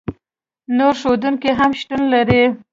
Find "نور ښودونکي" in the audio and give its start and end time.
0.77-1.51